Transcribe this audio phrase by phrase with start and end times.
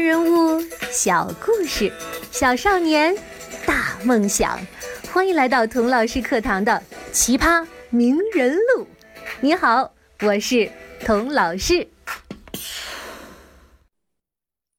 [0.00, 0.60] 人物，
[0.90, 1.92] 小故事，
[2.32, 3.14] 小少年，
[3.66, 4.58] 大梦想。
[5.12, 8.84] 欢迎来到童老师课堂的《奇葩名人录》。
[9.42, 10.72] 你好，我是
[11.04, 11.86] 童老师。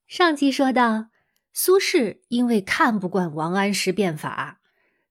[0.08, 1.06] 上集说到，
[1.52, 4.60] 苏轼因为看不惯王安石变法，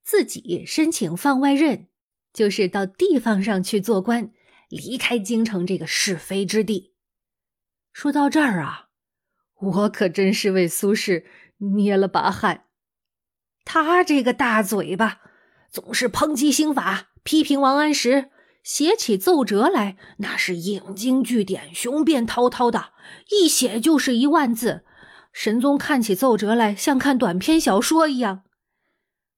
[0.04, 1.88] 自己申请放外任，
[2.34, 4.32] 就是到地方上去做官，
[4.68, 6.94] 离开京城这个是非之地。
[7.94, 8.90] 说到这儿啊。
[9.62, 11.24] 我可真是为苏轼
[11.76, 12.66] 捏了把汗，
[13.64, 15.22] 他这个大嘴巴，
[15.70, 18.32] 总是抨击新法，批评王安石，
[18.64, 22.94] 写起奏折来那是引经据典，雄辩滔滔的，
[23.30, 24.84] 一写就是一万字。
[25.32, 28.42] 神宗看起奏折来像看短篇小说一样。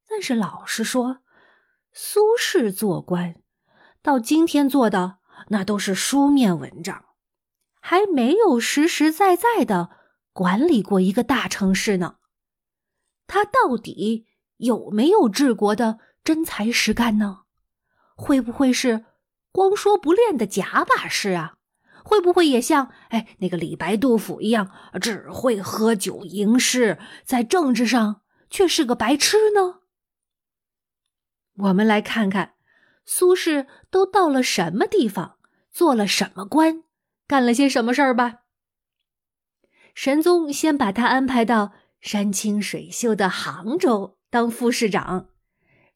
[0.09, 1.17] 但是老实说，
[1.91, 3.35] 苏轼做官
[4.01, 5.17] 到今天做的
[5.49, 7.03] 那都是书面文章，
[7.81, 9.89] 还没有实实在在的。
[10.33, 12.17] 管理过一个大城市呢，
[13.27, 14.25] 他到底
[14.57, 17.43] 有没有治国的真才实干呢？
[18.15, 19.05] 会不会是
[19.51, 21.57] 光说不练的假把式啊？
[22.03, 29.81] 会不会也像哎那个李白、杜甫一样，只会喝酒吟诗，在政治上却是个白痴呢？
[31.57, 32.55] 我们来看看
[33.05, 35.37] 苏轼都到了什么地方，
[35.71, 36.83] 做了什么官，
[37.27, 38.42] 干了些什么事儿吧。
[39.93, 45.29] 神宗先把他安排到山清水秀的杭州当副市长，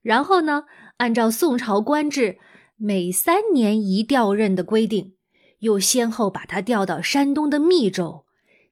[0.02, 0.66] 然后呢，
[0.98, 2.38] 按照宋朝官制，
[2.76, 5.16] 每三年一调任的规定，
[5.60, 8.26] 又先后把他调到山东的密州、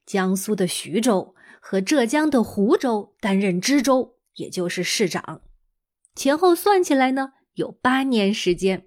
[0.06, 5.42] 江苏的徐州和浙江的湖州担任知州，也就是市长。
[6.14, 8.86] 前后算起来呢，有八年时间。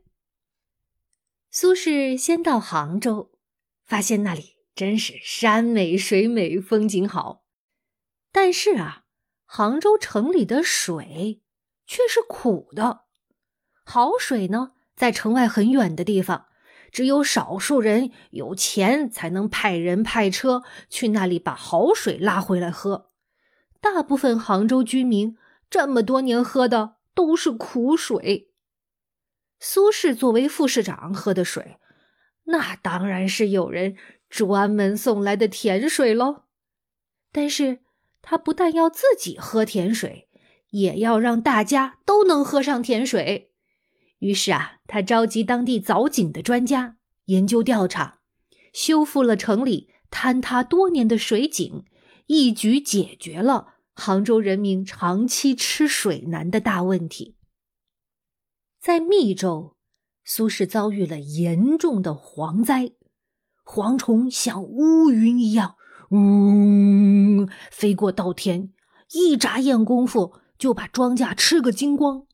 [1.51, 3.31] 苏轼先到杭州，
[3.85, 4.58] 发现那里。
[4.80, 7.44] 真是山美水美，风景好，
[8.31, 9.03] 但是啊，
[9.44, 11.41] 杭州城里的水
[11.85, 13.02] 却是苦的。
[13.84, 16.45] 好水呢，在城外很远的地方，
[16.94, 23.11] 只有少数人有钱才能派人派车去那里把好水拉回来喝。
[23.81, 25.35] 大部分杭州居民
[25.69, 28.53] 这么多年喝的都是苦水。
[29.59, 31.75] 苏轼作为副市长喝的水，
[32.46, 33.97] 那当然是有人。
[34.29, 36.44] 专门送来的甜水喽，
[37.31, 37.79] 但是
[38.22, 40.29] 他不但要自己喝甜水，
[40.69, 43.53] 也要让大家都能喝上甜水。
[44.19, 48.19] 于是啊，他召集当地凿井的专家研究调查，
[48.72, 51.85] 修复了城里坍塌多年的水井，
[52.28, 57.38] 一举解决了杭州人民长期吃水难的大问题。
[58.79, 59.75] 在密州，
[60.23, 62.91] 苏轼遭遇了严重的蝗灾。
[63.69, 65.75] 蝗虫像乌云一样，
[66.09, 68.74] 呜，飞过稻田，
[69.12, 72.25] 一眨眼功夫就把庄稼吃个精光。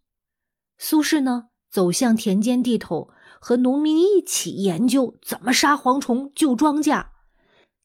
[0.77, 3.09] 苏轼呢，走向田间地头，
[3.41, 7.07] 和农民一起研究怎么杀蝗虫、救庄稼。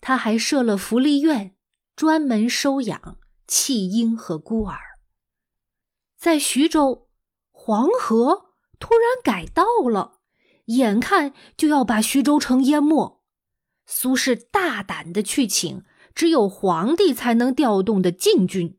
[0.00, 1.56] 他还设了福利院，
[1.96, 3.18] 专门收养
[3.48, 4.78] 弃婴和孤儿。
[6.16, 7.08] 在徐州，
[7.50, 10.20] 黄河突然改道了，
[10.66, 13.19] 眼看就要把徐州城淹没。
[13.92, 15.82] 苏轼大胆的去请
[16.14, 18.78] 只有皇帝才能调动的禁军，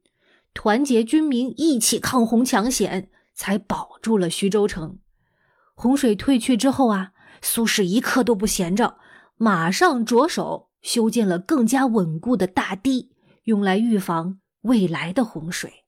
[0.53, 4.99] 团结军民一起抗洪抢险，才保住了徐州城。
[5.75, 7.11] 洪水退去之后啊，
[7.41, 8.99] 苏轼一刻都不闲着，
[9.35, 13.11] 马上着手修建了更加稳固的大堤，
[13.43, 15.83] 用来预防未来的洪水。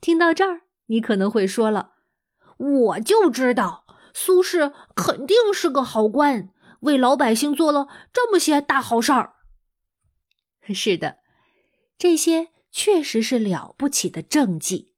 [0.00, 1.92] 听到这儿，你可能会说了
[2.58, 9.34] ：“我就知道苏轼肯定是个好官。”为老百姓做了这么些大好事儿，
[10.72, 11.18] 是的，
[11.98, 14.94] 这些确实是了不起的政绩。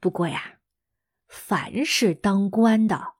[0.00, 0.60] 不过呀，
[1.28, 3.14] 凡是当官的，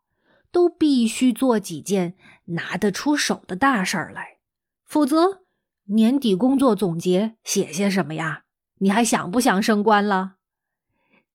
[0.50, 4.38] 都必须做几件拿得出手的大事儿来，
[4.86, 5.42] 否则
[5.84, 8.44] 年底工作总结写些什么呀？
[8.78, 10.36] 你还想不想升官了？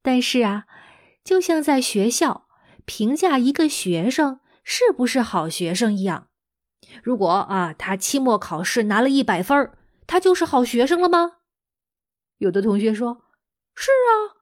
[0.01, 0.65] 但是啊，
[1.23, 2.47] 就像在学校
[2.85, 4.39] 评价一个学生。
[4.65, 6.29] 是不是好学生一样？
[7.03, 9.71] 如果啊，他期末考试拿了一百分
[10.05, 11.33] 他就是好学生了吗？
[12.37, 13.23] 有的同学说
[13.75, 14.37] ：“是啊，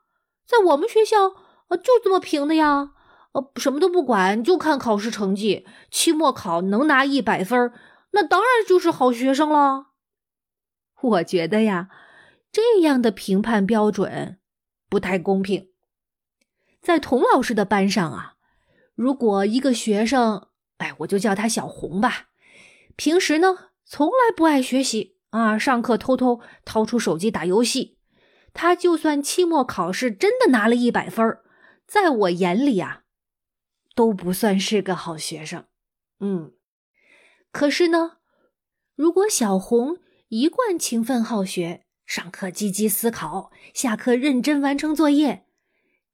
[0.47, 1.29] 在我们学校
[1.67, 2.91] 啊，就这么评的呀。
[3.33, 5.65] 呃，什么都不管，就看考试成绩。
[5.89, 7.71] 期末考能拿一百分
[8.11, 9.87] 那当然就是好学生了。
[11.01, 11.89] ”我觉得呀，
[12.51, 14.39] 这样的评判标准
[14.89, 15.69] 不太公平。
[16.81, 18.35] 在童老师的班上啊。
[18.93, 22.27] 如果一个学生，哎，我就叫他小红吧，
[22.95, 27.97] 平时呢从来不爱学习啊，上课偷偷掏出手机打游戏。
[28.53, 31.37] 他就算期末考试真的拿了一百分
[31.87, 33.03] 在我眼里啊，
[33.95, 35.65] 都不算是个好学生。
[36.19, 36.51] 嗯，
[37.51, 38.17] 可是呢，
[38.95, 45.45] 如果小红一贯勤奋好学，上课积极思考，下课认真完成作业，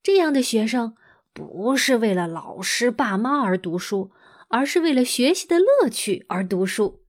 [0.03, 0.95] 这样的学生
[1.33, 4.11] 不是为了老师爸妈而读书，
[4.47, 7.03] 而是为了学习的乐趣而读书。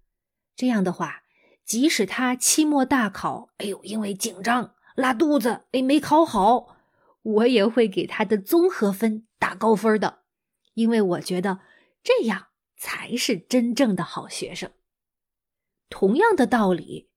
[0.56, 1.23] 这样的话，
[1.64, 6.76] 即使他期末大考，哎呦，因为紧张拉肚子，哎，没考好，
[7.23, 10.20] 我也会给他的综合分打高分的，
[10.75, 11.61] 因为我觉得
[12.02, 14.70] 这样才是真正的好学生。
[15.88, 17.08] 同样的道理。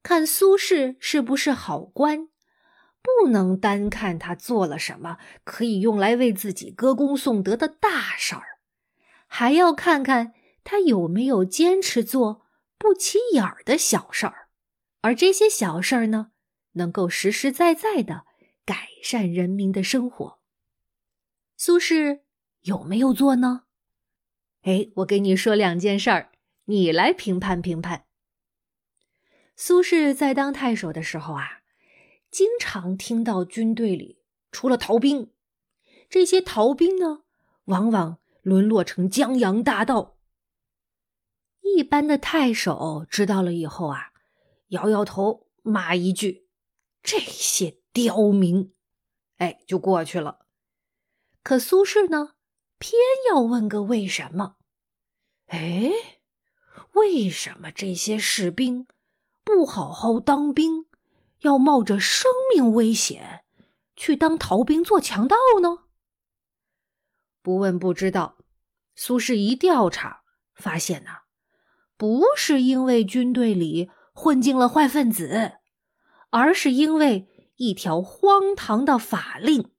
[0.00, 2.28] 看苏轼是不是好官，
[3.02, 8.57] 不能单看他做了什么可以用来为自己歌功颂德的大事儿，
[9.28, 10.34] 还要看看
[10.64, 12.46] 他有没有坚持做
[12.76, 14.48] 不起眼儿的小事儿，
[15.02, 16.32] 而这些小事儿呢，
[16.72, 18.24] 能够实实在在的
[18.64, 20.40] 改善人民的生活。
[21.56, 22.20] 苏轼
[22.62, 23.64] 有没有做呢？
[24.62, 26.32] 哎，我给你说两件事儿，
[26.64, 28.06] 你来评判评判。
[29.56, 31.60] 苏轼在当太守的时候啊，
[32.30, 34.22] 经常听到军队里
[34.52, 35.32] 出了逃兵，
[36.08, 37.22] 这些逃兵呢，
[37.64, 40.16] 往往沦落成江洋大盗。
[41.60, 44.12] 一般的太守知道了以后啊，
[44.68, 46.48] 摇摇头，骂一句
[47.02, 48.72] ：“这些刁民！”
[49.38, 50.46] 哎，就过去了。
[51.42, 52.34] 可苏轼呢，
[52.78, 52.92] 偏
[53.30, 54.56] 要问个为什么？
[55.46, 55.92] 哎，
[56.94, 58.86] 为什么这些士兵？
[59.44, 60.86] 不好好当兵，
[61.40, 63.44] 要冒着生命危险
[63.96, 65.84] 去当逃兵做强盗呢？
[67.42, 68.36] 不问不知道。
[68.94, 70.22] 苏轼一调查，
[70.54, 71.22] 发现呐，
[71.96, 75.52] 不是因为军队里混进了坏分子，
[76.30, 79.70] 而是因为一条荒唐的法令。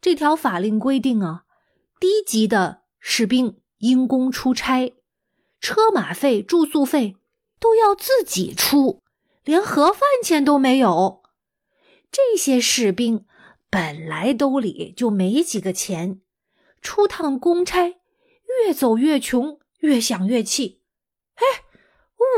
[0.00, 1.44] 这条法令规定啊，
[1.98, 4.94] 低级的士兵因公出差，
[5.60, 7.16] 车马费、住宿费。
[7.62, 9.02] 都要自己出，
[9.44, 11.22] 连盒饭钱都没有。
[12.10, 13.26] 这些士兵
[13.68, 16.22] 本来兜里就没几个钱，
[16.80, 18.00] 出趟公差，
[18.64, 20.82] 越走越穷，越想越气。
[21.34, 21.44] 哎，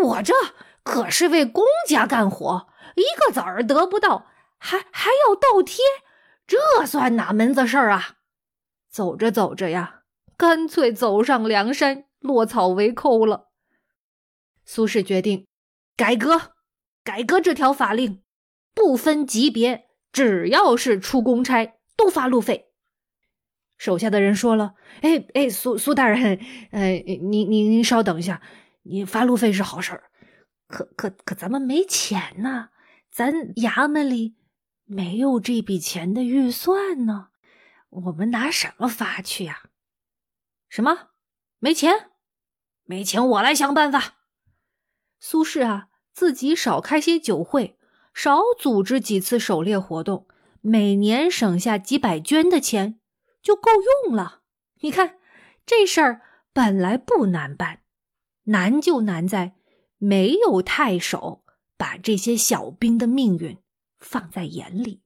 [0.05, 0.35] 我这
[0.83, 4.27] 可是为公家干活，一个子儿得不到，
[4.59, 5.83] 还还要倒贴，
[6.47, 8.17] 这算哪门子事儿啊？
[8.91, 10.03] 走着走着呀，
[10.37, 13.49] 干脆走上梁山，落草为寇了。
[14.65, 15.47] 苏轼决定
[15.97, 16.53] 改革，
[17.03, 18.23] 改革这条法令，
[18.75, 22.72] 不分级别，只要是出公差都发路费。
[23.83, 26.39] 手下的人说了：“哎哎，苏苏大人，
[26.71, 28.41] 呃，您您您稍等一下，
[28.85, 30.05] 你发路费是好事儿，
[30.69, 32.69] 可可可咱们没钱呐，
[33.11, 34.37] 咱衙门里
[34.85, 37.31] 没有这笔钱的预算呢，
[37.91, 39.63] 我们拿什么发去呀？
[40.69, 41.09] 什么？
[41.59, 42.11] 没钱？
[42.85, 44.19] 没钱，我来想办法。”
[45.19, 47.77] 苏轼啊，自己少开些酒会，
[48.15, 50.29] 少组织几次狩猎活动，
[50.61, 53.01] 每年省下几百绢的钱
[53.43, 53.71] 就够
[54.07, 54.43] 用了。
[54.81, 55.19] 你看，
[55.67, 56.23] 这事儿
[56.53, 57.83] 本来不难办，
[58.45, 59.57] 难就难在
[59.99, 61.45] 没有太守
[61.77, 63.59] 把这些小兵的命运
[63.99, 65.03] 放在眼里。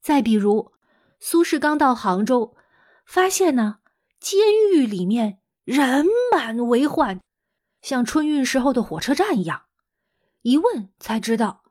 [0.00, 0.72] 再比如，
[1.20, 2.56] 苏轼刚到杭州，
[3.06, 3.78] 发现呢，
[4.18, 4.40] 监
[4.72, 7.20] 狱里面人满为患。
[7.80, 9.66] 像春运时候的火车站一样，
[10.42, 11.64] 一问才知道，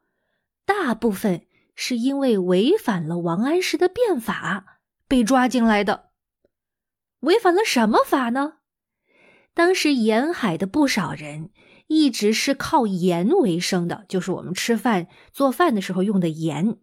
[0.66, 4.81] 大部分是因为违反了王安石的变法
[5.12, 6.12] 被抓进来的。
[7.20, 8.54] 违反了什么法呢？
[9.54, 11.50] 当时沿海的不少人
[11.88, 16.78] 一直是靠盐为生的，就是我们吃饭做饭的时候用的盐。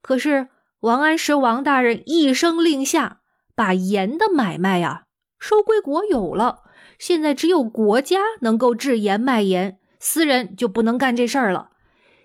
[0.00, 0.48] 可是
[0.80, 3.20] 王安石王大人一声令下，
[3.54, 5.04] 把盐的买卖呀
[5.38, 6.62] 收归国有了。
[6.98, 11.72] 现在只有国家能够制盐卖盐，私人就不能干这事儿了。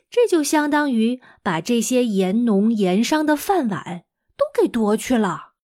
[0.10, 4.06] 这就相当于把这些盐农盐商的饭碗
[4.40, 5.56] 都给夺去了。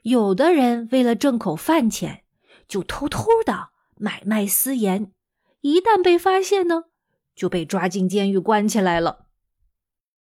[0.00, 2.24] 有的人为了挣口饭钱，
[2.66, 5.12] 就偷偷的买卖私盐，
[5.60, 6.84] 一旦被发现呢，
[7.34, 9.26] 就被抓进监狱关起来了。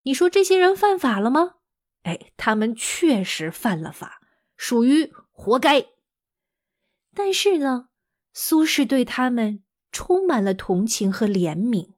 [0.04, 1.56] 你说这些人犯法了吗？
[2.04, 4.22] 哎，他们确实犯了法，
[4.56, 5.88] 属于活该。
[7.16, 7.88] 但是呢？
[8.34, 9.62] 苏轼对他们
[9.92, 11.96] 充满了同情和怜悯。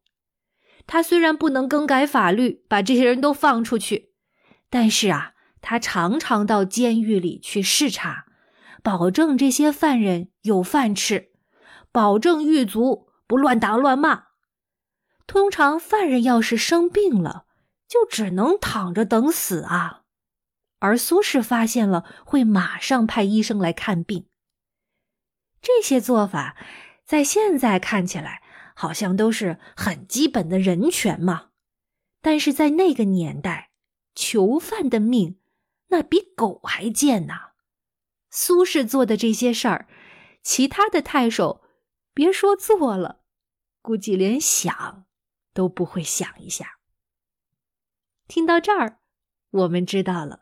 [0.88, 4.14] 他虽然不能更改法律，把这些人都放出去，
[4.70, 5.33] 但是啊，
[5.64, 8.26] 他常常到监狱里去视察，
[8.84, 11.32] 保证这些犯人有饭吃，
[11.90, 14.26] 保证狱卒不乱打乱骂，
[15.26, 17.46] 通常犯人要是生病了，
[17.88, 20.02] 就只能躺着等死啊。
[20.80, 24.28] 而苏轼发现了，会马上派医生来看病。
[25.62, 26.58] 这些做法，
[27.06, 28.44] 在现在看起来
[28.76, 31.52] 好像都是很基本的人权嘛，
[32.22, 33.70] 但是在那个年代，
[34.14, 35.38] 囚犯的命
[35.94, 37.52] 那比狗还贱呐。
[38.32, 39.88] 苏轼做的这些事儿，
[40.42, 41.62] 其他的太守
[42.16, 43.22] 别说做了，
[43.80, 45.06] 估计连想
[45.54, 46.80] 都不会想一下。
[48.28, 48.98] 听到这儿，
[49.52, 50.40] 我们知道了。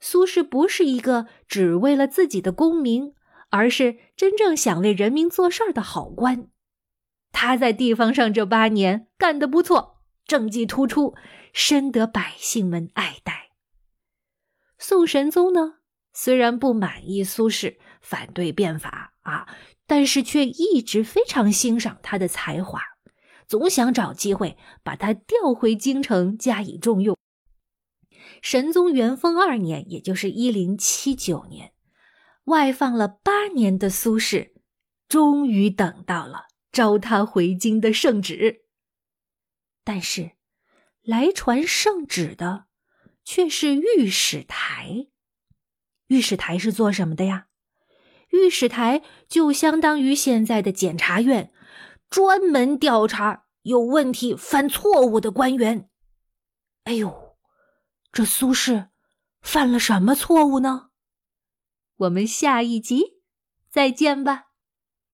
[0.00, 3.14] 苏轼不是一个只为了自己的功名，
[3.50, 6.48] 而是真正想为人民做事儿的好官。
[7.30, 11.14] 他在地方上这八年干得不错，政绩突出，
[11.52, 13.52] 深得百姓们爱戴。
[14.78, 15.78] 宋神宗呢，
[16.12, 19.48] 虽然不满意苏轼，反对变法啊，
[19.86, 22.80] 但是却一直非常欣赏他的才华，
[23.46, 27.16] 总想找机会把他调回京城加以重用。
[28.42, 31.72] 神宗元丰二年，也就是一零七九年，
[32.44, 34.52] 外放了八年的苏轼，
[35.08, 38.64] 终于等到了召他回京的圣旨。
[39.82, 40.32] 但是，
[41.02, 42.66] 来传圣旨的
[43.24, 45.08] 却是御史台。
[46.08, 47.46] 御史台是做什么的呀？
[48.30, 51.52] 御史台就相当于现在的检察院，
[52.10, 55.88] 专门调查有问题、犯错误的官员。
[56.84, 57.36] 哎呦！
[58.12, 58.88] 这苏轼
[59.40, 60.90] 犯了什么错误呢？
[61.96, 63.22] 我们下一集
[63.70, 64.48] 再见吧。